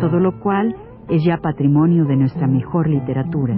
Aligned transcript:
todo 0.00 0.20
lo 0.20 0.40
cual 0.40 0.74
es 1.08 1.24
ya 1.24 1.38
patrimonio 1.38 2.04
de 2.04 2.16
nuestra 2.16 2.46
mejor 2.46 2.88
literatura. 2.88 3.54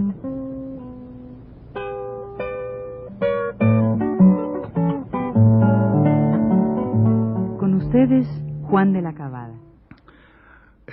Con 7.58 7.74
ustedes, 7.74 8.26
Juan 8.62 8.92
de 8.92 9.02
la 9.02 9.12
Cabada. 9.14 9.54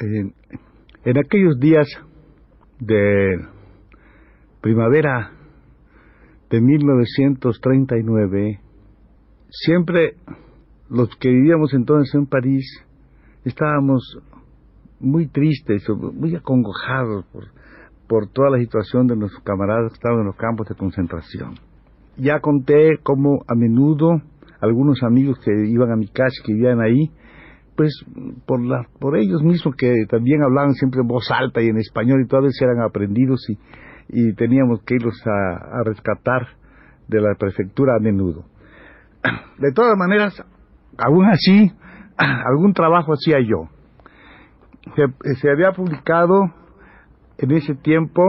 en 0.02 1.18
aquellos 1.18 1.60
días 1.60 1.88
de 2.80 3.40
primavera 4.62 5.32
de 6.50 6.62
1939, 6.62 8.60
siempre 9.50 10.16
los 10.90 11.10
que 11.18 11.30
vivíamos 11.30 11.74
entonces 11.74 12.14
en 12.16 12.26
París 12.26 12.66
estábamos 13.44 14.20
muy 15.00 15.28
tristes, 15.28 15.84
muy 16.14 16.36
acongojados 16.36 17.26
por, 17.32 17.46
por 18.08 18.28
toda 18.28 18.52
la 18.52 18.60
situación 18.60 19.08
de 19.08 19.16
nuestros 19.16 19.44
camaradas 19.44 19.92
que 19.92 19.96
estaban 19.96 20.20
en 20.20 20.26
los 20.28 20.36
campos 20.36 20.68
de 20.68 20.76
concentración. 20.76 21.56
Ya 22.18 22.40
conté 22.40 22.98
cómo 23.04 23.44
a 23.48 23.56
menudo 23.56 24.22
algunos 24.62 25.04
amigos 25.04 25.40
que 25.44 25.52
iban 25.68 25.92
a 25.92 25.96
mi 25.96 26.08
casa, 26.08 26.42
que 26.46 26.54
vivían 26.54 26.82
ahí, 26.82 27.12
pues 27.76 27.92
por, 28.46 28.62
la, 28.62 28.88
por 29.00 29.18
ellos 29.18 29.44
mismos 29.44 29.76
que 29.76 29.94
también 30.10 30.42
hablaban 30.42 30.74
siempre 30.74 31.02
en 31.02 31.08
voz 31.08 31.30
alta 31.30 31.62
y 31.62 31.68
en 31.68 31.78
español 31.78 32.22
y 32.24 32.28
todas 32.28 32.54
eran 32.62 32.82
aprendidos 32.82 33.46
y, 33.50 33.58
y 34.08 34.34
teníamos 34.36 34.82
que 34.84 34.96
irlos 34.96 35.22
a, 35.28 35.80
a 35.80 35.84
rescatar 35.84 36.48
de 37.08 37.22
la 37.22 37.36
prefectura 37.38 37.96
a 37.96 38.00
menudo. 38.00 38.46
De 39.60 39.72
todas 39.74 39.98
maneras, 39.98 40.42
aún 40.98 41.26
así, 41.26 41.72
algún 42.18 42.74
trabajo 42.74 43.14
hacía 43.14 43.40
yo. 43.40 43.70
Se, 45.42 45.50
había 45.50 45.72
publicado 45.72 46.54
en 47.38 47.52
ese 47.52 47.76
tiempo 47.76 48.22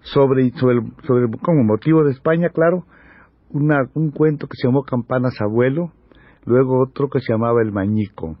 sobre, 0.00 0.50
sobre, 0.52 0.80
sobre, 1.06 1.28
como 1.42 1.64
motivo 1.64 2.04
de 2.04 2.12
España, 2.12 2.48
claro, 2.50 2.84
un 3.50 4.10
cuento 4.10 4.46
que 4.46 4.56
se 4.56 4.68
llamó 4.68 4.82
Campanas 4.82 5.40
Abuelo, 5.40 5.92
luego 6.46 6.82
otro 6.82 7.08
que 7.08 7.20
se 7.20 7.32
llamaba 7.32 7.60
El 7.62 7.72
Mañico 7.72 8.38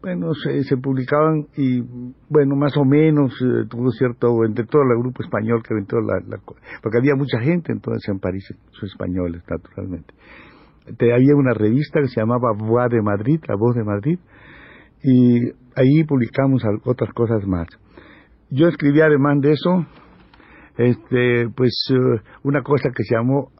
bueno, 0.00 0.32
se, 0.34 0.76
publicaban 0.76 1.46
y, 1.56 1.80
bueno, 2.28 2.54
más 2.54 2.76
o 2.76 2.84
menos, 2.84 3.32
eh, 3.42 3.66
tuvo 3.68 3.90
cierto, 3.90 4.44
entre 4.44 4.64
todo 4.64 4.82
el 4.82 4.98
grupo 4.98 5.22
español 5.22 5.62
que 5.62 5.74
entró 5.74 6.00
la, 6.00 6.38
porque 6.82 6.98
había 6.98 7.16
mucha 7.16 7.40
gente 7.40 7.72
entonces 7.72 8.08
en 8.08 8.20
París, 8.20 8.44
los 8.72 8.82
españoles, 8.84 9.42
naturalmente. 9.48 10.14
Te, 10.96 11.12
había 11.12 11.34
una 11.34 11.52
revista 11.52 12.00
que 12.00 12.08
se 12.08 12.20
llamaba 12.20 12.52
Voix 12.56 12.90
de 12.90 13.02
Madrid, 13.02 13.40
La 13.48 13.56
Voz 13.56 13.74
de 13.74 13.84
Madrid, 13.84 14.18
y 15.02 15.50
ahí 15.78 16.04
publicamos 16.04 16.62
otras 16.84 17.12
cosas 17.12 17.46
más. 17.46 17.66
Yo 18.50 18.68
escribí 18.68 19.00
además 19.00 19.40
de 19.40 19.52
eso, 19.52 19.86
este, 20.76 21.48
pues, 21.54 21.72
uh, 21.90 22.48
una 22.48 22.62
cosa 22.62 22.90
que 22.94 23.04
se 23.04 23.14
llamó 23.14 23.50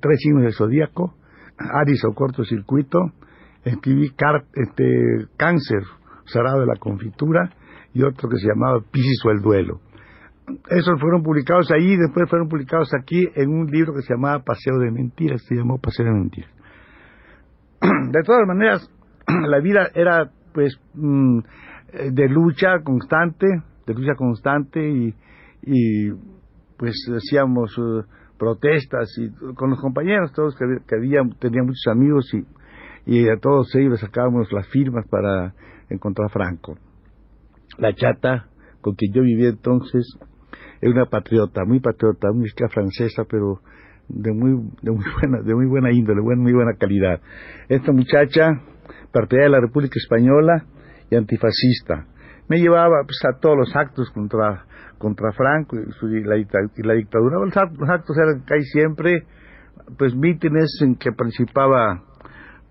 Tres 0.00 0.20
signos 0.20 0.44
del 0.44 0.52
zodíaco, 0.52 1.14
Aris 1.58 2.04
o 2.04 2.14
cortocircuito, 2.14 2.98
escribí 3.64 4.10
car, 4.10 4.44
este, 4.54 5.26
Cáncer, 5.36 5.82
Sarado 6.26 6.60
de 6.60 6.66
la 6.66 6.76
Confitura, 6.76 7.50
y 7.92 8.02
otro 8.04 8.28
que 8.28 8.36
se 8.36 8.48
llamaba 8.48 8.80
Piscis 8.90 9.24
o 9.24 9.30
el 9.30 9.40
Duelo. 9.40 9.80
Esos 10.68 11.00
fueron 11.00 11.22
publicados 11.22 11.70
ahí 11.72 11.92
y 11.92 11.96
después 11.96 12.28
fueron 12.28 12.48
publicados 12.48 12.90
aquí 12.94 13.26
en 13.34 13.50
un 13.50 13.66
libro 13.66 13.94
que 13.94 14.02
se 14.02 14.14
llamaba 14.14 14.44
Paseo 14.44 14.78
de 14.78 14.90
Mentiras, 14.90 15.42
se 15.42 15.56
llamó 15.56 15.78
Paseo 15.78 16.06
de 16.06 16.12
Mentiras. 16.12 16.50
De 18.12 18.22
todas 18.22 18.46
maneras, 18.46 18.90
la 19.26 19.60
vida 19.60 19.88
era 19.94 20.30
pues 20.54 20.78
mm, 20.94 21.40
de 22.12 22.28
lucha 22.28 22.80
constante, 22.82 23.46
de 23.86 23.94
lucha 23.94 24.14
constante 24.16 24.80
y, 24.88 25.14
y 25.62 26.10
pues 26.78 26.94
hacíamos 27.14 27.76
uh, 27.76 28.04
protestas 28.38 29.10
y 29.18 29.30
con 29.54 29.70
los 29.70 29.80
compañeros 29.80 30.32
todos 30.32 30.56
que, 30.56 30.64
que 30.88 30.96
había, 30.96 31.20
tenía 31.38 31.62
muchos 31.62 31.86
amigos 31.90 32.32
y 32.32 32.44
y 33.06 33.28
a 33.28 33.36
todos 33.36 33.74
ellos 33.74 34.00
sacábamos 34.00 34.50
las 34.52 34.66
firmas 34.68 35.06
para 35.08 35.54
encontrar 35.90 36.26
a 36.26 36.32
Franco. 36.32 36.76
La 37.78 37.94
chata, 37.94 38.48
con 38.80 38.94
quien 38.94 39.12
yo 39.12 39.22
vivía 39.22 39.50
entonces, 39.50 40.06
era 40.80 40.92
una 40.92 41.06
patriota, 41.06 41.64
muy 41.64 41.80
patriota, 41.80 42.30
una 42.30 42.44
chica 42.44 42.68
francesa, 42.68 43.24
pero 43.28 43.60
de 44.08 44.32
muy, 44.32 44.70
de 44.82 44.90
muy 44.90 45.04
buena, 45.20 45.42
de 45.42 45.54
muy 45.54 45.66
buena 45.66 45.92
índole, 45.92 46.22
muy 46.22 46.52
buena 46.52 46.74
calidad. 46.78 47.20
Esta 47.68 47.92
muchacha, 47.92 48.62
partidaria 49.14 49.46
de 49.46 49.52
la 49.52 49.60
República 49.60 49.94
Española 49.96 50.64
y 51.08 51.16
antifascista, 51.16 52.06
me 52.48 52.58
llevaba 52.58 53.02
pues, 53.04 53.18
a 53.24 53.38
todos 53.38 53.56
los 53.56 53.74
actos 53.76 54.10
contra, 54.10 54.66
contra 54.98 55.32
Franco 55.32 55.76
y, 55.76 56.24
la, 56.24 56.94
dictadura. 56.94 57.38
Los 57.38 57.56
actos, 57.56 57.78
los 57.78 57.88
actos 57.88 58.16
eran 58.18 58.40
casi 58.40 58.64
siempre, 58.64 59.24
pues 59.96 60.14
mítines 60.14 60.78
en 60.82 60.96
que 60.96 61.12
participaba 61.12 62.02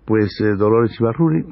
pues 0.06 0.40
eh, 0.42 0.56
Dolores 0.58 1.00
Ibarruri, 1.00 1.46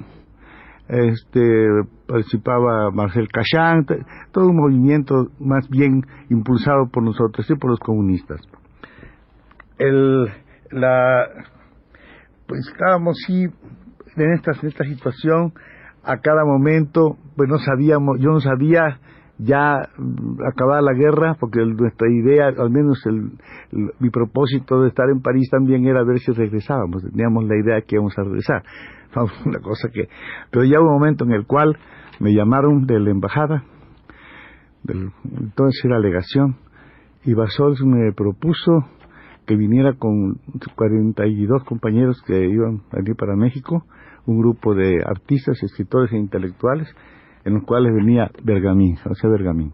este, 0.89 1.67
participaba 2.05 2.91
Marcel 2.91 3.29
Cachán, 3.29 3.85
todo 4.33 4.47
un 4.47 4.57
movimiento 4.57 5.29
más 5.39 5.69
bien 5.69 6.03
impulsado 6.29 6.89
por 6.91 7.03
nosotros 7.03 7.49
y 7.49 7.55
por 7.55 7.71
los 7.71 7.79
comunistas. 7.79 8.41
El, 9.77 10.25
la, 10.69 11.27
pues 12.45 12.67
estábamos 12.67 13.17
sí 13.25 13.47
en 14.15 14.33
esta, 14.33 14.51
en 14.61 14.67
esta 14.67 14.83
situación 14.83 15.53
a 16.03 16.17
cada 16.17 16.43
momento, 16.45 17.17
pues 17.35 17.49
no 17.49 17.57
sabíamos, 17.59 18.19
yo 18.19 18.31
no 18.31 18.39
sabía 18.39 18.99
ya 19.37 19.89
mm, 19.97 20.43
acabada 20.45 20.81
la 20.81 20.93
guerra, 20.93 21.35
porque 21.39 21.59
nuestra 21.65 22.09
idea, 22.09 22.47
al 22.47 22.69
menos 22.69 23.03
el, 23.05 23.31
mi 23.99 24.09
propósito 24.09 24.81
de 24.81 24.89
estar 24.89 25.09
en 25.09 25.21
París 25.21 25.49
también 25.49 25.85
era 25.85 26.03
ver 26.03 26.19
si 26.19 26.31
regresábamos, 26.31 27.03
teníamos 27.03 27.45
la 27.45 27.57
idea 27.57 27.81
que 27.81 27.95
íbamos 27.95 28.17
a 28.17 28.23
regresar, 28.23 28.63
una 29.45 29.59
cosa 29.59 29.89
que, 29.89 30.07
pero 30.51 30.63
ya 30.63 30.79
hubo 30.79 30.87
un 30.87 30.99
momento 30.99 31.25
en 31.25 31.31
el 31.31 31.45
cual 31.45 31.77
me 32.19 32.33
llamaron 32.33 32.85
de 32.85 32.99
la 32.99 33.11
embajada, 33.11 33.63
del, 34.83 35.11
entonces 35.23 35.83
era 35.85 35.99
legación, 35.99 36.57
y 37.23 37.33
Basols 37.33 37.83
me 37.83 38.11
propuso 38.13 38.85
que 39.45 39.55
viniera 39.55 39.93
con 39.93 40.39
42 40.75 41.63
compañeros 41.63 42.21
que 42.25 42.47
iban 42.47 42.81
a 42.91 42.97
venir 42.97 43.15
para 43.15 43.35
México, 43.35 43.85
un 44.25 44.39
grupo 44.39 44.75
de 44.75 45.01
artistas, 45.05 45.61
escritores 45.63 46.11
e 46.13 46.17
intelectuales, 46.17 46.87
en 47.43 47.55
los 47.55 47.63
cuales 47.63 47.93
venía 47.93 48.29
Bergamín, 48.43 48.95
José 48.97 49.27
Bergamín. 49.27 49.73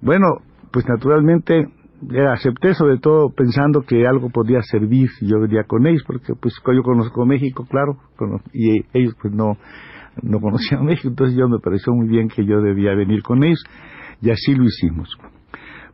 Bueno, 0.00 0.38
pues 0.72 0.86
naturalmente 0.88 1.68
eh, 2.10 2.26
acepté 2.26 2.74
sobre 2.74 2.98
todo 2.98 3.30
pensando 3.30 3.82
que 3.82 4.06
algo 4.06 4.30
podía 4.30 4.60
servir 4.62 5.08
si 5.10 5.26
yo 5.28 5.40
venía 5.40 5.64
con 5.64 5.86
ellos, 5.86 6.02
porque 6.06 6.34
pues 6.34 6.54
yo 6.66 6.82
conozco 6.82 7.24
México, 7.26 7.64
claro, 7.68 7.98
y 8.52 8.84
ellos 8.92 9.14
pues 9.20 9.32
no, 9.32 9.56
no 10.22 10.40
conocían 10.40 10.84
México, 10.86 11.08
entonces 11.08 11.36
yo 11.36 11.48
me 11.48 11.58
pareció 11.58 11.92
muy 11.92 12.08
bien 12.08 12.28
que 12.28 12.44
yo 12.44 12.60
debía 12.60 12.94
venir 12.94 13.22
con 13.22 13.44
ellos, 13.44 13.62
y 14.20 14.30
así 14.30 14.54
lo 14.54 14.64
hicimos. 14.64 15.16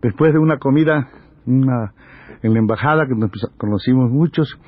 Después 0.00 0.32
de 0.32 0.38
una 0.38 0.58
comida 0.58 1.08
una, 1.44 1.92
en 2.42 2.52
la 2.52 2.58
embajada, 2.58 3.06
que 3.06 3.14
nos 3.14 3.30
conocimos 3.58 4.10
muchos, 4.10 4.58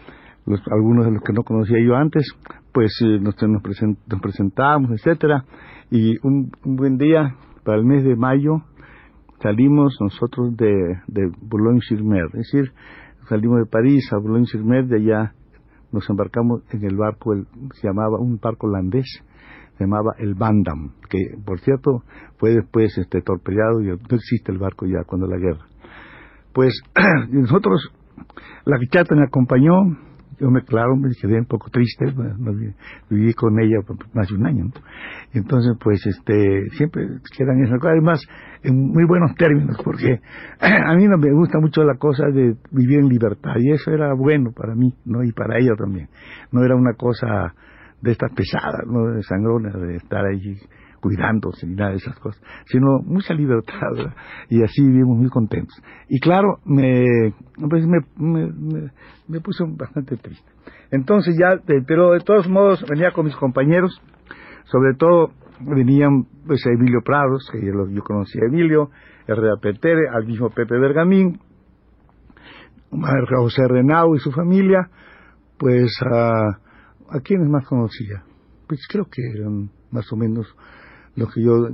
algunos 0.71 1.07
de 1.07 1.13
los 1.13 1.23
que 1.23 1.33
no 1.33 1.43
conocía 1.43 1.79
yo 1.85 1.95
antes, 1.95 2.27
pues 2.73 2.93
eh, 3.03 3.19
nos, 3.21 3.35
present, 3.63 3.99
nos 4.07 4.21
presentamos, 4.21 4.91
etcétera, 4.93 5.45
y 5.91 6.17
un, 6.27 6.51
un, 6.65 6.77
buen 6.77 6.97
día, 6.99 7.35
para 7.65 7.79
el 7.79 7.85
mes 7.85 8.05
de 8.05 8.17
mayo, 8.17 8.63
salimos 9.43 9.97
nosotros 10.01 10.57
de, 10.57 11.01
de 11.07 11.31
Boulogne-sur-Mer, 11.41 12.27
es 12.35 12.51
decir, 12.53 12.73
salimos 13.29 13.59
de 13.59 13.67
París 13.67 14.13
a 14.13 14.19
Boulogne-sur-Mer, 14.19 14.87
de 14.87 14.97
allá 14.97 15.35
nos 15.93 16.09
embarcamos 16.09 16.63
en 16.71 16.85
el 16.85 16.97
barco, 16.97 17.33
el, 17.33 17.47
se 17.75 17.89
llamaba 17.89 18.19
un 18.21 18.39
barco 18.39 18.67
holandés, 18.67 19.07
se 19.77 19.85
llamaba 19.85 20.13
el 20.19 20.35
Bandam, 20.35 20.93
que 21.09 21.19
por 21.45 21.59
cierto 21.61 22.05
fue 22.39 22.51
después 22.51 22.97
este, 22.99 23.23
torpedeado 23.23 23.81
y 23.81 23.87
no 23.87 24.17
existe 24.17 24.53
el 24.53 24.59
barco 24.59 24.87
ya 24.87 25.05
cuando 25.07 25.27
la 25.27 25.39
guerra. 25.39 25.67
Pues 26.53 26.83
nosotros, 27.31 27.93
la 28.65 28.79
chata 28.91 29.15
me 29.15 29.25
acompañó, 29.25 29.73
yo 30.41 30.51
me 30.51 30.63
claro, 30.63 30.97
me 30.97 31.11
quedé 31.11 31.39
un 31.39 31.47
poco 31.47 31.69
triste, 31.71 32.07
viví 33.11 33.35
con 33.35 33.61
ella 33.61 33.79
más 34.15 34.29
de 34.29 34.35
un 34.35 34.47
año. 34.47 34.65
Entonces, 35.33 35.77
pues, 35.83 36.05
este, 36.07 36.69
siempre 36.71 37.07
quedan 37.37 37.63
esas 37.63 37.79
cosas, 37.79 37.93
además, 37.93 38.21
en 38.63 38.89
muy 38.89 39.05
buenos 39.07 39.35
términos, 39.37 39.77
porque 39.85 40.21
a 40.61 40.95
mí 40.97 41.07
no 41.07 41.19
me 41.19 41.33
gusta 41.33 41.61
mucho 41.61 41.85
la 41.85 41.97
cosa 41.97 42.27
de 42.27 42.57
vivir 42.71 43.01
en 43.01 43.09
libertad, 43.09 43.55
y 43.59 43.73
eso 43.73 43.91
era 43.91 44.15
bueno 44.15 44.53
para 44.53 44.75
mí, 44.75 44.95
¿no? 45.05 45.23
Y 45.23 45.33
para 45.33 45.59
ella 45.59 45.75
también. 45.77 46.09
No 46.53 46.65
era 46.65 46.75
una 46.75 46.95
cosa 46.95 47.55
de 48.01 48.13
estas 48.13 48.33
pesadas, 48.33 48.87
¿no? 48.87 49.13
De 49.13 49.23
sangrona, 49.23 49.71
de 49.71 49.97
estar 49.97 50.25
ahí 50.25 50.57
cuidándose 51.01 51.67
ni 51.67 51.75
nada 51.75 51.91
de 51.91 51.97
esas 51.97 52.19
cosas, 52.19 52.41
sino 52.67 52.99
mucha 53.05 53.35
libertad, 53.35 54.13
y 54.49 54.63
así 54.63 54.83
vivimos 54.83 55.19
muy 55.19 55.31
contentos. 55.31 55.75
Y 56.09 56.21
claro, 56.21 56.59
me, 56.65 57.33
pues 57.69 57.87
me, 57.87 57.99
me, 58.17 58.91
me, 59.29 59.41
puso 59.41 59.67
bastante 59.67 60.17
triste. 60.17 60.49
Entonces 60.91 61.37
ya, 61.39 61.61
pero 61.87 62.13
de 62.13 62.21
todos 62.21 62.49
modos 62.49 62.85
venía 62.89 63.13
con 63.13 63.25
mis 63.25 63.37
compañeros, 63.37 64.01
sobre 64.65 64.95
todo 64.95 65.33
venían 65.61 66.25
pues 66.47 66.65
Emilio 66.67 67.01
Prados, 67.05 67.49
que 67.51 67.65
yo, 67.65 67.73
yo 67.89 68.03
conocí 68.03 68.39
a 68.41 68.47
Emilio, 68.47 68.91
Herrera 69.27 69.57
Petere, 69.61 70.09
al 70.13 70.27
mismo 70.27 70.51
Pepe 70.51 70.79
Bergamín, 70.79 71.41
José 72.91 73.63
Renau 73.69 74.15
y 74.17 74.19
su 74.19 74.33
familia, 74.33 74.89
pues 75.59 75.91
a, 76.05 76.59
a 77.11 77.21
quienes 77.23 77.49
más 77.49 77.65
conocía. 77.67 78.25
Pues 78.67 78.87
creo 78.89 79.05
que 79.05 79.23
eran 79.37 79.71
más 79.91 80.11
o 80.13 80.17
menos 80.17 80.47
lo 81.17 81.27
que 81.27 81.43
yo 81.43 81.69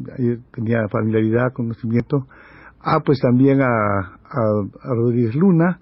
tenía 0.53 0.89
familiaridad, 0.91 1.53
conocimiento. 1.53 2.27
Ah, 2.81 3.01
pues 3.05 3.21
también 3.21 3.61
a, 3.61 3.67
a, 3.67 4.95
Rodríguez 4.95 5.35
Luna, 5.35 5.81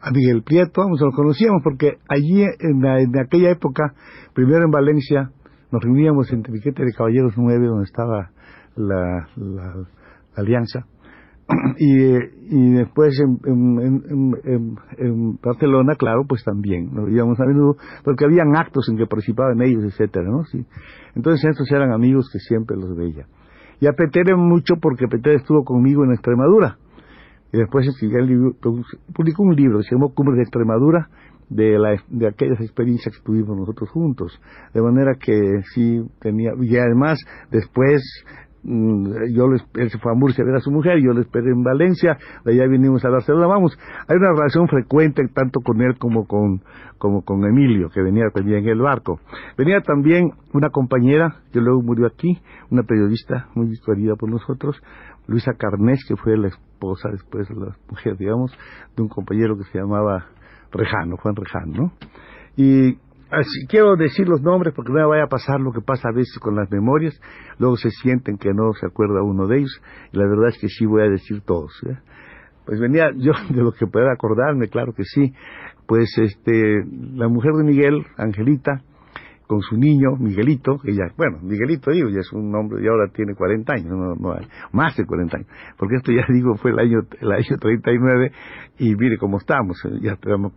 a 0.00 0.10
Miguel 0.10 0.42
Prieto, 0.42 0.82
nos 0.88 1.00
lo 1.00 1.10
conocíamos 1.12 1.62
porque 1.62 1.98
allí 2.08 2.42
en, 2.42 2.84
en, 2.84 3.18
aquella 3.18 3.50
época, 3.50 3.94
primero 4.34 4.64
en 4.64 4.70
Valencia, 4.70 5.30
nos 5.70 5.82
reuníamos 5.82 6.30
en 6.32 6.42
Piquete 6.42 6.84
de 6.84 6.92
Caballeros 6.92 7.32
9, 7.36 7.66
donde 7.66 7.84
estaba 7.84 8.30
la, 8.76 9.28
la, 9.36 9.74
la 9.76 9.86
alianza, 10.36 10.86
y, 11.78 12.14
y 12.50 12.72
después 12.72 13.18
en, 13.20 13.38
en, 13.44 14.34
en, 14.44 14.76
en, 14.98 15.38
Barcelona, 15.42 15.94
claro, 15.96 16.24
pues 16.28 16.42
también, 16.44 16.92
nos 16.92 17.10
íbamos 17.10 17.38
a 17.40 17.44
menudo, 17.44 17.76
porque 18.04 18.24
habían 18.24 18.56
actos 18.56 18.88
en 18.88 18.96
que 18.96 19.06
participaban 19.06 19.60
ellos, 19.62 19.84
etcétera, 19.84 20.26
¿no? 20.28 20.44
Sí. 20.44 20.64
Entonces 21.14 21.50
estos 21.50 21.70
eran 21.70 21.92
amigos 21.92 22.28
que 22.32 22.38
siempre 22.38 22.76
los 22.76 22.96
veía. 22.96 23.26
Y 23.80 23.86
a 23.86 23.92
Peter 23.92 24.36
mucho 24.36 24.76
porque 24.80 25.06
Peter 25.08 25.34
estuvo 25.34 25.64
conmigo 25.64 26.04
en 26.04 26.12
Extremadura. 26.12 26.78
Y 27.52 27.58
después 27.58 27.86
publicó 29.14 29.42
un 29.44 29.54
libro 29.54 29.80
se 29.82 29.94
llamó 29.94 30.12
Cumbre 30.12 30.36
de 30.36 30.42
Extremadura, 30.42 31.08
de, 31.48 31.78
la, 31.78 31.96
de 32.08 32.26
aquellas 32.26 32.60
experiencias 32.60 33.16
que 33.16 33.22
tuvimos 33.22 33.56
nosotros 33.56 33.90
juntos. 33.90 34.40
De 34.72 34.82
manera 34.82 35.14
que 35.14 35.60
sí 35.72 36.02
tenía, 36.20 36.52
y 36.60 36.76
además 36.76 37.18
después 37.50 38.02
yo 38.64 39.48
les, 39.48 39.62
él 39.74 39.90
se 39.90 39.98
fue 39.98 40.12
a 40.12 40.14
Murcia 40.14 40.42
a 40.42 40.46
ver 40.46 40.56
a 40.56 40.60
su 40.60 40.70
mujer, 40.70 40.98
yo 41.02 41.12
le 41.12 41.20
esperé 41.20 41.50
en 41.50 41.62
Valencia, 41.62 42.16
de 42.44 42.52
allá 42.52 42.66
vinimos 42.66 43.04
a 43.04 43.10
Barcelona, 43.10 43.46
vamos, 43.46 43.78
hay 44.08 44.16
una 44.16 44.32
relación 44.32 44.68
frecuente 44.68 45.22
tanto 45.34 45.60
con 45.60 45.82
él 45.82 45.98
como 45.98 46.26
con, 46.26 46.62
como 46.98 47.22
con 47.22 47.44
Emilio, 47.44 47.90
que 47.90 48.00
venía 48.02 48.24
también 48.32 48.64
en 48.64 48.68
el 48.70 48.80
barco. 48.80 49.20
Venía 49.58 49.80
también 49.80 50.32
una 50.54 50.70
compañera, 50.70 51.42
que 51.52 51.60
luego 51.60 51.82
murió 51.82 52.06
aquí, 52.06 52.38
una 52.70 52.82
periodista 52.82 53.48
muy 53.54 53.70
querida 53.84 54.16
por 54.16 54.30
nosotros, 54.30 54.80
Luisa 55.26 55.52
Carnés, 55.58 56.04
que 56.08 56.16
fue 56.16 56.36
la 56.36 56.48
esposa 56.48 57.10
después, 57.10 57.48
la 57.50 57.76
mujer, 57.90 58.16
digamos, 58.16 58.52
de 58.96 59.02
un 59.02 59.08
compañero 59.08 59.56
que 59.56 59.64
se 59.64 59.78
llamaba 59.78 60.26
Rejano, 60.72 61.16
Juan 61.16 61.36
Rejano, 61.36 61.72
¿no? 61.74 61.92
Y 62.56 62.98
Así, 63.34 63.66
quiero 63.68 63.96
decir 63.96 64.28
los 64.28 64.42
nombres 64.42 64.72
porque 64.74 64.92
no 64.92 65.08
vaya 65.08 65.24
a 65.24 65.28
pasar 65.28 65.60
lo 65.60 65.72
que 65.72 65.80
pasa 65.80 66.08
a 66.08 66.12
veces 66.12 66.38
con 66.38 66.54
las 66.54 66.70
memorias, 66.70 67.20
luego 67.58 67.76
se 67.76 67.90
sienten 67.90 68.38
que 68.38 68.54
no 68.54 68.72
se 68.78 68.86
acuerda 68.86 69.22
uno 69.22 69.46
de 69.46 69.58
ellos, 69.58 69.80
y 70.12 70.18
la 70.18 70.26
verdad 70.26 70.48
es 70.50 70.58
que 70.58 70.68
sí 70.68 70.86
voy 70.86 71.02
a 71.02 71.08
decir 71.10 71.42
todos. 71.42 71.72
¿eh? 71.88 71.98
Pues 72.64 72.78
venía 72.78 73.10
yo 73.16 73.32
de 73.50 73.62
lo 73.62 73.72
que 73.72 73.86
pueda 73.86 74.12
acordarme, 74.12 74.68
claro 74.68 74.92
que 74.92 75.04
sí, 75.04 75.34
pues 75.86 76.16
este, 76.18 76.84
la 77.14 77.28
mujer 77.28 77.52
de 77.54 77.64
Miguel, 77.64 78.06
Angelita, 78.16 78.82
con 79.46 79.60
su 79.60 79.76
niño, 79.76 80.16
Miguelito, 80.18 80.80
ya, 80.84 81.12
bueno, 81.16 81.38
Miguelito 81.42 81.90
digo, 81.90 82.08
ya 82.08 82.20
es 82.20 82.32
un 82.32 82.54
hombre, 82.54 82.82
y 82.82 82.88
ahora 82.88 83.10
tiene 83.12 83.34
40 83.34 83.72
años, 83.72 83.86
no, 83.86 84.14
no, 84.14 84.36
más 84.72 84.96
de 84.96 85.04
40 85.04 85.36
años, 85.36 85.48
porque 85.76 85.96
esto 85.96 86.12
ya 86.12 86.24
digo 86.32 86.56
fue 86.56 86.70
el 86.70 86.78
año, 86.78 87.00
el 87.20 87.32
año 87.32 87.56
39, 87.60 88.32
y 88.78 88.94
mire 88.96 89.18
cómo 89.18 89.38
estamos, 89.38 89.76
ya 90.00 90.16
tenemos, 90.16 90.52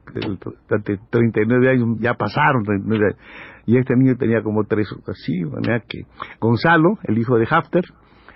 39 1.10 1.70
años, 1.70 2.00
ya 2.00 2.14
pasaron 2.14 2.64
39 2.64 3.06
años, 3.06 3.18
y 3.66 3.78
este 3.78 3.96
niño 3.96 4.16
tenía 4.16 4.42
como 4.42 4.64
tres, 4.64 4.88
así, 5.08 5.44
manera 5.44 5.84
que 5.88 6.04
Gonzalo, 6.40 6.98
el 7.04 7.18
hijo 7.18 7.38
de 7.38 7.46
Hafter, 7.50 7.84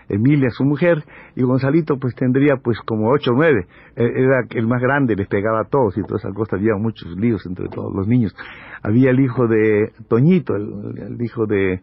Emilia, 0.09 0.49
su 0.49 0.63
mujer, 0.63 1.03
y 1.35 1.43
Gonzalito 1.43 1.97
pues 1.97 2.15
tendría 2.15 2.57
pues 2.57 2.79
como 2.85 3.11
ocho 3.11 3.31
o 3.31 3.35
nueve, 3.35 3.67
e, 3.95 4.03
era 4.03 4.41
el 4.49 4.67
más 4.67 4.81
grande, 4.81 5.15
les 5.15 5.27
pegaba 5.27 5.61
a 5.61 5.65
todos 5.65 5.97
y 5.97 6.01
todas 6.03 6.23
esas 6.23 6.35
cosas, 6.35 6.59
había 6.59 6.75
muchos 6.77 7.15
líos 7.17 7.45
entre 7.45 7.67
todos 7.69 7.93
los 7.93 8.07
niños. 8.07 8.35
Había 8.83 9.11
el 9.11 9.19
hijo 9.19 9.47
de 9.47 9.91
Toñito, 10.07 10.55
el, 10.55 11.17
hijo 11.21 11.45
de 11.45 11.81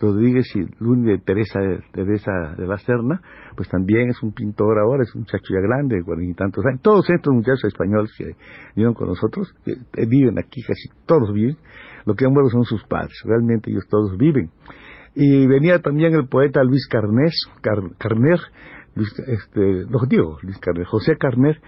Rodríguez 0.00 0.44
y 0.54 0.64
Luni 0.82 1.12
de 1.12 1.18
Teresa, 1.18 1.58
Teresa 1.92 2.54
de 2.56 2.66
la 2.66 2.78
Serna, 2.78 3.20
pues 3.56 3.68
también 3.68 4.10
es 4.10 4.22
un 4.22 4.32
pintor 4.32 4.78
ahora, 4.78 5.02
es 5.02 5.14
un 5.14 5.22
muchacho 5.22 5.46
ya 5.48 5.60
grande, 5.60 5.96
de 5.96 6.02
cuarenta 6.02 6.30
y 6.30 6.34
tantos 6.34 6.64
años. 6.66 6.82
Todos 6.82 7.08
estos 7.10 7.32
muchachos 7.32 7.64
españoles 7.64 8.12
que 8.16 8.36
viven 8.76 8.94
con 8.94 9.08
nosotros, 9.08 9.54
que 9.64 9.72
eh, 9.72 10.06
viven 10.06 10.38
aquí, 10.38 10.62
casi 10.62 10.88
todos 11.06 11.32
viven, 11.32 11.56
lo 12.04 12.14
que 12.14 12.26
han 12.26 12.32
muerto 12.32 12.50
son 12.50 12.64
sus 12.64 12.84
padres, 12.84 13.14
realmente 13.24 13.70
ellos 13.70 13.86
todos 13.88 14.16
viven. 14.16 14.50
Y 15.18 15.46
venía 15.46 15.80
también 15.80 16.14
el 16.14 16.28
poeta 16.28 16.62
Luis 16.62 16.86
Carnés, 16.88 17.34
Carner, 17.62 18.38
este, 18.94 19.86
no 19.88 20.00
digo, 20.06 20.36
Luis 20.42 20.58
Carner, 20.58 20.84
José 20.84 21.16
Carner 21.16 21.58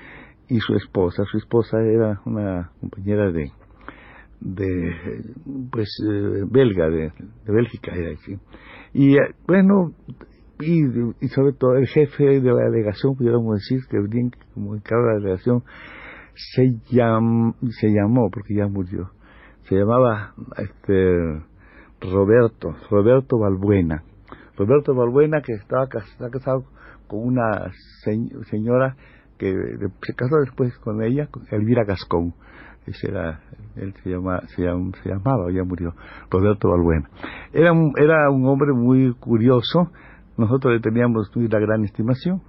y 0.49 0.61
su 0.61 0.75
esposa. 0.75 1.25
Su 1.25 1.39
esposa 1.39 1.79
era 1.81 2.21
una 2.27 2.71
compañera 2.79 3.33
de, 3.33 3.51
de 4.41 4.93
pues, 5.73 5.89
eh, 6.07 6.45
belga, 6.47 6.91
de, 6.91 7.11
de 7.47 7.53
Bélgica. 7.53 7.93
Y 8.93 9.17
eh, 9.17 9.35
bueno, 9.47 9.95
y, 10.61 11.29
sobre 11.29 11.55
todo 11.55 11.77
el 11.77 11.87
jefe 11.87 12.41
de 12.43 12.53
la 12.53 12.69
delegación, 12.71 13.17
pudiéramos 13.17 13.55
decir, 13.55 13.81
que 13.89 13.97
bien 14.11 14.31
como 14.53 14.75
en 14.75 14.83
cada 14.83 15.15
delegación, 15.15 15.63
se, 16.35 16.67
llam, 16.91 17.55
llamó, 17.81 18.29
porque 18.31 18.57
ya 18.57 18.69
murió, 18.69 19.11
se 19.63 19.75
llamaba 19.75 20.35
este 20.59 21.49
Roberto, 22.01 22.75
Roberto 22.91 23.39
Balbuena. 23.39 24.03
Roberto 24.57 24.95
Balbuena 24.95 25.41
que 25.43 25.53
estaba 25.53 25.87
casado 25.89 26.65
con 27.07 27.21
una 27.21 27.71
señora 28.51 28.97
que 29.39 29.55
se 30.03 30.15
casó 30.15 30.37
después 30.41 30.77
con 30.79 31.03
ella, 31.03 31.29
Elvira 31.51 31.85
Gascón. 31.85 32.35
Ese 32.87 33.09
era, 33.09 33.41
él 33.77 33.95
se, 34.03 34.11
llama, 34.11 34.41
se, 34.49 34.63
se 35.03 35.09
llamaba, 35.09 35.51
ya 35.53 35.63
murió, 35.63 35.95
Roberto 36.31 36.71
Balbuena. 36.71 37.09
Era 37.53 37.73
un, 37.73 37.93
era 37.97 38.31
un 38.31 38.47
hombre 38.47 38.73
muy 38.73 39.15
curioso, 39.15 39.91
nosotros 40.37 40.75
le 40.75 40.81
teníamos 40.81 41.31
muy 41.35 41.49
la 41.49 41.61
gran 41.61 41.85
estimación. 41.85 42.43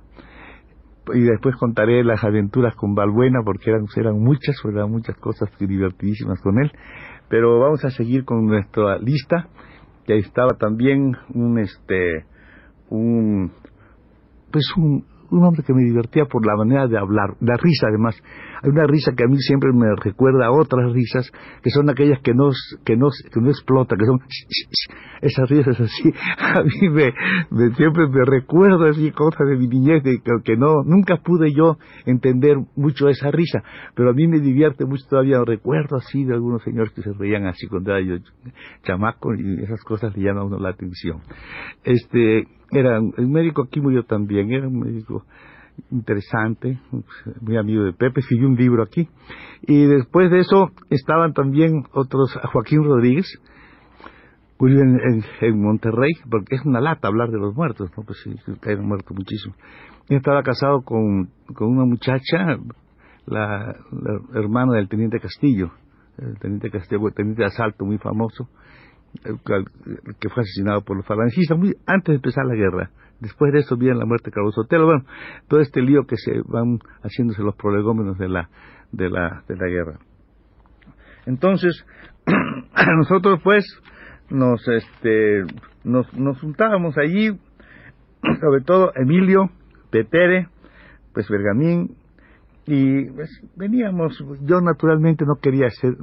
Y 1.14 1.22
después 1.22 1.56
contaré 1.56 2.04
las 2.04 2.24
aventuras 2.24 2.76
con 2.76 2.94
Balbuena, 2.94 3.40
porque 3.44 3.72
eran, 3.72 3.86
eran 3.96 4.20
muchas, 4.20 4.56
eran 4.64 4.92
muchas 4.92 5.18
cosas 5.18 5.50
divertidísimas 5.60 6.40
con 6.42 6.62
él. 6.62 6.72
Pero 7.30 7.60
vamos 7.60 7.86
a 7.86 7.92
seguir 7.92 8.26
con 8.26 8.46
nuestra 8.46 8.98
lista, 8.98 9.48
que 10.06 10.14
ahí 10.14 10.20
estaba 10.20 10.58
también 10.58 11.16
un 11.34 11.60
este 11.60 12.26
un 12.90 13.52
pues 14.52 14.66
un, 14.76 15.06
un 15.32 15.44
hombre 15.44 15.64
que 15.64 15.74
me 15.74 15.84
divertía 15.84 16.26
por 16.26 16.46
la 16.46 16.56
manera 16.56 16.88
de 16.88 16.98
hablar, 16.98 17.36
la 17.40 17.56
risa 17.58 17.88
además. 17.88 18.16
Hay 18.62 18.70
una 18.70 18.86
risa 18.88 19.14
que 19.16 19.24
a 19.24 19.28
mí 19.28 19.38
siempre 19.38 19.72
me 19.74 19.88
recuerda 19.96 20.48
a 20.48 20.52
otras 20.52 20.92
risas, 20.92 21.32
que 21.64 21.70
son 21.70 21.90
aquellas 21.90 22.20
que 22.22 22.34
no, 22.34 22.50
que 22.84 22.98
no, 22.98 23.08
que 23.32 23.40
no 23.40 23.50
explotan, 23.50 23.98
que 23.98 24.06
son 24.06 24.20
esas 25.22 25.50
risas 25.50 25.80
así. 25.80 26.14
A 26.40 26.64
mí 26.64 26.90
me, 26.90 27.14
siempre 27.76 28.08
me 28.08 28.26
recuerda 28.26 28.90
así 28.90 29.12
cosas 29.12 29.48
de 29.48 29.58
mi 29.58 29.68
niñez, 29.68 30.04
de 30.04 30.20
que, 30.44 30.58
no, 30.58 30.84
nunca 30.84 31.18
pude 31.18 31.54
yo 31.54 31.78
entender 32.06 32.58
mucho 32.76 33.08
esa 33.08 33.30
risa, 33.32 33.64
pero 33.96 34.10
a 34.10 34.14
mí 34.14 34.28
me 34.28 34.40
divierte 34.40 34.86
mucho 34.86 35.06
todavía, 35.10 35.40
recuerdo 35.46 35.98
así 35.98 36.24
de 36.26 36.34
algunos 36.34 36.64
señores 36.64 36.92
que 36.94 37.02
se 37.02 37.14
reían 37.14 37.46
así 37.46 37.68
cuando 37.68 37.92
era 37.92 38.02
yo 38.02 38.16
chamaco 38.84 39.34
y 39.36 39.64
esas 39.64 39.82
cosas 39.84 40.16
le 40.16 40.24
llaman 40.24 40.44
a 40.44 40.46
uno 40.46 40.60
la 40.60 40.70
atención. 40.70 41.22
Este, 41.84 42.48
era, 42.72 42.98
el 42.98 43.28
médico 43.28 43.64
aquí 43.64 43.80
murió 43.82 44.04
también, 44.04 44.52
era 44.52 44.68
un 44.68 44.80
médico 44.80 45.26
interesante, 45.92 46.80
muy 47.42 47.58
amigo 47.58 47.84
de 47.84 47.94
Pepe, 47.94 48.20
escribió 48.20 48.48
un 48.48 48.56
libro 48.56 48.84
aquí. 48.84 49.08
Y 49.62 49.86
después 49.86 50.30
de 50.32 50.40
eso 50.40 50.72
estaban 50.90 51.34
también 51.34 51.84
otros, 51.94 52.38
Joaquín 52.52 52.84
Rodríguez, 52.84 53.28
murió 54.60 54.82
en, 54.82 55.24
en, 55.42 55.62
Monterrey, 55.62 56.12
porque 56.30 56.56
es 56.56 56.66
una 56.66 56.82
lata 56.82 57.08
hablar 57.08 57.30
de 57.30 57.40
los 57.40 57.56
muertos, 57.56 57.90
¿no? 57.98 58.04
Pues 58.04 58.20
sí, 58.24 58.36
caen 58.60 58.86
muertos 58.86 59.16
muchísimo. 59.16 59.56
Estaba 60.10 60.44
casado 60.44 60.82
con, 60.82 61.30
con 61.54 61.70
una 61.70 61.86
muchacha, 61.86 62.58
la, 63.26 63.76
hermana 64.34 64.74
del 64.74 64.90
teniente 64.90 65.20
Castillo, 65.20 65.72
el 66.18 66.38
teniente 66.40 66.70
Castillo, 66.70 67.08
el 67.08 67.14
teniente 67.14 67.44
de 67.44 67.48
asalto 67.48 67.86
muy 67.86 67.98
famoso, 68.00 68.50
que 69.24 70.30
fue 70.30 70.44
asesinado 70.44 70.82
por 70.82 70.98
los 70.98 71.06
falangistas 71.06 71.58
muy 71.58 71.76
antes 71.86 72.14
de 72.14 72.16
empezar 72.16 72.46
la 72.46 72.56
guerra. 72.56 72.92
Después 73.20 73.52
de 73.52 73.60
eso 73.60 73.76
viene 73.76 73.98
la 73.98 74.06
muerte 74.06 74.30
de 74.30 74.36
Carlos 74.36 74.56
Sotelo, 74.56 74.86
bueno, 74.86 75.04
todo 75.48 75.60
este 75.60 75.82
lío 75.82 76.06
que 76.06 76.16
se 76.16 76.42
van 76.46 76.80
haciéndose 77.04 77.42
los 77.44 77.56
prolegómenos 77.56 78.18
de 78.18 78.30
la, 78.30 78.50
de 78.92 79.10
la, 79.10 79.44
de 79.48 79.56
la 79.58 79.68
guerra. 79.68 80.00
Entonces, 81.26 81.86
nosotros 82.98 83.42
pues 83.44 83.66
nos, 84.30 84.66
este, 84.68 85.44
nos, 85.84 86.12
nos 86.14 86.40
juntábamos 86.40 86.98
allí, 86.98 87.30
sobre 88.42 88.62
todo 88.64 88.92
Emilio, 88.96 89.50
Petere, 89.90 90.48
pues 91.14 91.28
Bergamín, 91.30 91.98
y 92.72 93.10
pues 93.10 93.32
veníamos, 93.56 94.24
yo 94.44 94.62
naturalmente 94.62 95.26
no 95.26 95.38
quería 95.42 95.66
hacer, 95.66 95.96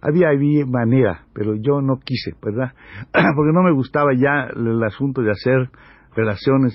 había, 0.00 0.30
había 0.30 0.66
manera, 0.66 1.26
pero 1.32 1.54
yo 1.54 1.80
no 1.80 2.00
quise, 2.00 2.32
¿verdad? 2.42 2.72
Porque 3.12 3.52
no 3.54 3.62
me 3.62 3.70
gustaba 3.72 4.10
ya 4.12 4.48
el 4.52 4.82
asunto 4.82 5.22
de 5.22 5.30
hacer 5.30 5.70
relaciones 6.16 6.74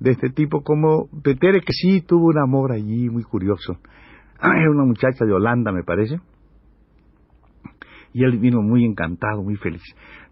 de 0.00 0.12
este 0.12 0.30
tipo, 0.30 0.62
como 0.62 1.10
Petere, 1.22 1.60
que 1.60 1.74
sí 1.74 2.00
tuvo 2.00 2.28
un 2.28 2.38
amor 2.38 2.72
allí 2.72 3.10
muy 3.10 3.22
curioso. 3.22 3.76
Era 4.42 4.70
una 4.70 4.86
muchacha 4.86 5.26
de 5.26 5.32
Holanda, 5.34 5.70
me 5.70 5.84
parece, 5.84 6.20
y 8.14 8.24
él 8.24 8.38
vino 8.38 8.62
muy 8.62 8.86
encantado, 8.86 9.42
muy 9.42 9.56
feliz. 9.56 9.82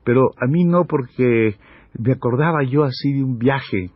Pero 0.04 0.30
a 0.40 0.46
mí 0.46 0.64
no, 0.64 0.86
porque 0.86 1.56
me 1.98 2.12
acordaba 2.12 2.62
yo 2.62 2.84
así 2.84 3.12
de 3.12 3.24
un 3.24 3.36
viaje 3.36 3.90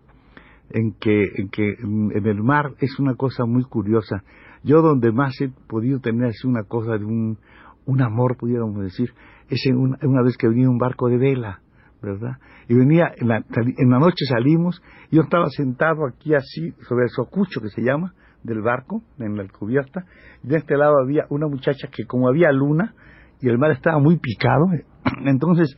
en 0.70 0.92
que, 0.92 1.22
en 1.36 1.48
que 1.48 1.74
en 1.80 2.26
el 2.26 2.42
mar 2.42 2.72
es 2.80 2.98
una 2.98 3.14
cosa 3.14 3.44
muy 3.44 3.64
curiosa. 3.64 4.22
Yo 4.62 4.82
donde 4.82 5.12
más 5.12 5.40
he 5.40 5.48
podido 5.68 6.00
tener 6.00 6.28
así 6.28 6.46
una 6.46 6.64
cosa 6.64 6.98
de 6.98 7.04
un, 7.04 7.38
un 7.86 8.02
amor, 8.02 8.36
pudiéramos 8.36 8.82
decir, 8.82 9.12
es 9.48 9.64
en 9.66 9.76
una, 9.76 10.22
vez 10.22 10.36
que 10.36 10.48
venía 10.48 10.68
un 10.68 10.78
barco 10.78 11.08
de 11.08 11.18
vela, 11.18 11.60
¿verdad? 12.02 12.38
Y 12.68 12.74
venía, 12.74 13.12
en 13.16 13.28
la, 13.28 13.36
en 13.36 13.90
la 13.90 13.98
noche 13.98 14.24
salimos, 14.28 14.82
yo 15.10 15.22
estaba 15.22 15.48
sentado 15.50 16.06
aquí 16.06 16.34
así, 16.34 16.72
sobre 16.88 17.04
el 17.04 17.10
socucho 17.10 17.60
que 17.60 17.68
se 17.68 17.82
llama, 17.82 18.12
del 18.42 18.60
barco, 18.60 19.02
en 19.18 19.36
la 19.36 19.46
cubierta, 19.48 20.04
y 20.42 20.48
de 20.48 20.56
este 20.58 20.76
lado 20.76 20.94
había 21.02 21.26
una 21.30 21.46
muchacha 21.46 21.88
que 21.88 22.04
como 22.04 22.28
había 22.28 22.50
luna, 22.52 22.94
y 23.40 23.48
el 23.48 23.58
mar 23.58 23.70
estaba 23.70 23.98
muy 23.98 24.18
picado, 24.18 24.66
entonces 25.24 25.76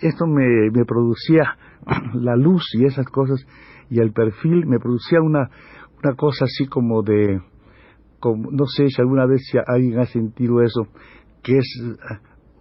esto 0.00 0.26
me, 0.26 0.70
me 0.72 0.84
producía 0.84 1.56
la 2.14 2.36
luz 2.36 2.62
y 2.74 2.84
esas 2.84 3.06
cosas, 3.06 3.44
y 3.90 4.00
el 4.00 4.12
perfil 4.12 4.66
me 4.66 4.78
producía 4.78 5.20
una, 5.20 5.50
una 6.02 6.14
cosa 6.16 6.44
así 6.44 6.66
como 6.66 7.02
de, 7.02 7.40
como, 8.20 8.50
no 8.50 8.66
sé 8.66 8.88
si 8.88 9.00
alguna 9.00 9.26
vez 9.26 9.42
si 9.50 9.58
alguien 9.64 9.98
ha 9.98 10.06
sentido 10.06 10.62
eso, 10.62 10.88
que 11.42 11.58
es 11.58 11.82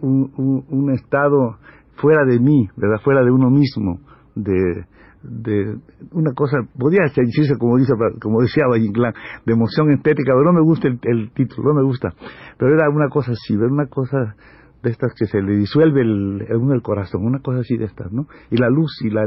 un, 0.01 0.31
un, 0.37 0.65
un 0.69 0.91
estado 0.93 1.57
fuera 1.95 2.25
de 2.25 2.39
mí, 2.39 2.67
¿verdad? 2.75 3.01
Fuera 3.03 3.23
de 3.23 3.31
uno 3.31 3.49
mismo, 3.49 3.99
de, 4.35 4.85
de 5.23 5.77
una 6.11 6.33
cosa, 6.33 6.57
podría 6.77 7.03
decirse 7.03 7.57
como 7.57 7.77
dice, 7.77 7.93
como 8.21 8.41
decía 8.41 8.67
Valle 8.67 8.91
de 9.45 9.53
emoción 9.53 9.91
estética, 9.91 10.33
pero 10.33 10.43
no 10.43 10.53
me 10.53 10.61
gusta 10.61 10.87
el, 10.87 10.99
el, 11.03 11.31
título, 11.31 11.69
no 11.69 11.81
me 11.81 11.83
gusta, 11.83 12.13
pero 12.57 12.73
era 12.73 12.89
una 12.89 13.09
cosa 13.09 13.31
así, 13.31 13.53
era 13.53 13.67
una 13.67 13.87
cosa 13.87 14.35
de 14.83 14.91
estas 14.91 15.13
que 15.17 15.25
se 15.25 15.41
le 15.41 15.55
disuelve 15.55 16.01
el, 16.01 16.45
el, 16.47 16.81
corazón, 16.81 17.25
una 17.25 17.39
cosa 17.39 17.59
así 17.59 17.77
de 17.77 17.85
estas, 17.85 18.11
¿no? 18.11 18.27
Y 18.51 18.57
la 18.57 18.69
luz 18.69 18.91
y 19.01 19.09
la 19.09 19.25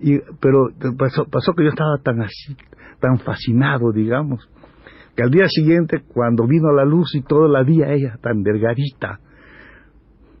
y 0.00 0.18
pero 0.40 0.68
pasó, 0.98 1.24
pasó 1.24 1.54
que 1.54 1.64
yo 1.64 1.70
estaba 1.70 1.98
tan 2.02 2.20
así, 2.20 2.56
tan 3.00 3.18
fascinado, 3.18 3.92
digamos, 3.92 4.48
que 5.16 5.22
al 5.22 5.30
día 5.30 5.46
siguiente 5.48 6.02
cuando 6.06 6.46
vino 6.46 6.72
la 6.72 6.84
luz 6.84 7.14
y 7.14 7.22
todo 7.22 7.48
la 7.48 7.62
vi 7.62 7.82
a 7.82 7.92
ella 7.92 8.18
tan 8.20 8.42
delgadita, 8.42 9.20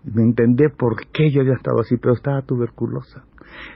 me 0.04 0.22
entendé 0.22 0.68
por 0.68 0.96
qué 1.12 1.30
yo 1.30 1.40
había 1.40 1.54
estado 1.54 1.80
así, 1.80 1.96
pero 1.96 2.14
estaba 2.14 2.42
tuberculosa. 2.42 3.24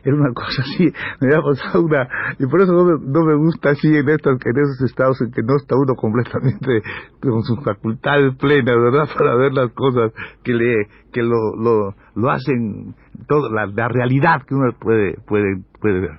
Era 0.05 0.15
una 0.15 0.33
cosa 0.33 0.63
así, 0.63 0.93
me 1.21 1.29
había 1.29 1.43
pasado 1.43 1.83
una... 1.83 2.09
Y 2.39 2.47
por 2.47 2.61
eso 2.61 2.73
no 2.73 2.85
me, 2.85 2.93
no 3.01 3.25
me 3.25 3.35
gusta 3.37 3.71
así 3.71 3.89
en, 3.89 4.09
estos, 4.09 4.39
en 4.45 4.59
esos 4.59 4.81
estados 4.83 5.21
en 5.21 5.31
que 5.31 5.43
no 5.43 5.57
está 5.57 5.77
uno 5.77 5.95
completamente 5.95 6.83
con 7.21 7.43
sus 7.43 7.63
facultades 7.65 8.37
plenas, 8.37 8.77
¿verdad? 8.77 9.09
Para 9.19 9.37
ver 9.37 9.53
las 9.53 9.73
cosas 9.73 10.13
que 10.43 10.53
le 10.53 10.87
que 11.13 11.23
lo, 11.23 11.57
lo, 11.57 11.95
lo 12.15 12.31
hacen, 12.31 12.95
todo, 13.27 13.51
la, 13.51 13.67
la 13.67 13.89
realidad 13.89 14.43
que 14.47 14.55
uno 14.55 14.73
puede, 14.79 15.15
puede, 15.27 15.63
puede 15.81 16.01
ver. 16.01 16.19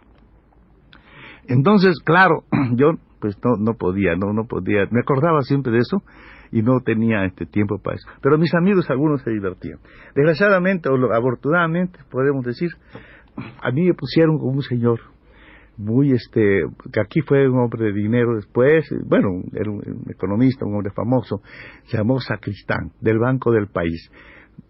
Entonces, 1.48 2.00
claro, 2.04 2.44
yo 2.76 2.94
pues 3.20 3.38
no, 3.44 3.58
no 3.58 3.74
podía, 3.74 4.16
no, 4.16 4.34
no 4.34 4.46
podía, 4.46 4.88
me 4.92 5.02
acordaba 5.02 5.42
siempre 5.42 5.74
de 5.74 5.80
eso, 5.80 6.02
y 6.52 6.62
no 6.62 6.82
tenía 6.82 7.26
este 7.26 7.46
tiempo 7.46 7.80
para 7.80 7.96
eso. 7.96 8.08
Pero 8.22 8.38
mis 8.38 8.54
amigos 8.56 8.90
algunos 8.90 9.22
se 9.22 9.32
divertían. 9.32 9.80
Desgraciadamente 10.16 10.90
o 10.90 11.14
afortunadamente 11.14 12.00
podemos 12.10 12.46
decir, 12.46 12.70
a 13.62 13.72
mí 13.72 13.86
me 13.86 13.94
pusieron 13.94 14.38
como 14.38 14.52
un 14.52 14.62
señor 14.62 15.00
muy 15.78 16.12
este 16.12 16.64
que 16.92 17.00
aquí 17.00 17.22
fue 17.22 17.48
un 17.48 17.58
hombre 17.60 17.86
de 17.86 17.94
dinero 17.94 18.36
después, 18.36 18.86
bueno, 19.06 19.30
era 19.54 19.72
un, 19.72 19.82
economista, 20.10 20.66
un 20.66 20.76
hombre 20.76 20.92
famoso, 20.92 21.42
se 21.86 21.98
llamó 21.98 22.20
Sacristán, 22.20 22.92
del 23.00 23.18
Banco 23.18 23.52
del 23.52 23.68
País. 23.68 24.12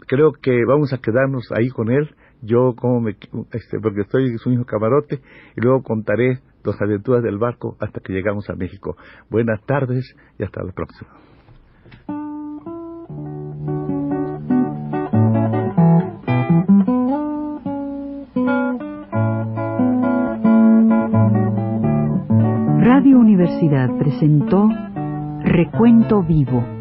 Creo 0.08 0.34
que 0.34 0.64
vamos 0.68 0.94
a 0.94 1.00
quedarnos 1.00 1.52
ahí 1.52 1.70
con 1.70 1.92
él, 1.92 2.12
yo 2.42 2.74
como 2.76 3.02
me, 3.02 3.18
este, 3.52 3.80
porque 3.82 4.02
estoy 4.02 4.38
su 4.38 4.52
hijo 4.52 4.66
camarote, 4.66 5.20
y 5.58 5.62
luego 5.62 5.82
contaré 5.82 6.40
las 6.64 6.80
aventuras 6.80 7.24
del 7.24 7.40
barco 7.40 7.76
hasta 7.80 8.00
que 8.02 8.14
llegamos 8.14 8.48
a 8.50 8.56
México. 8.56 8.96
Buenas 9.30 9.66
tardes 9.66 10.16
y 10.38 10.44
hasta 10.44 10.64
la 10.64 10.72
próxima. 10.74 11.10
Presentó 23.98 24.70
Recuento 25.44 26.24
Vivo. 26.24 26.79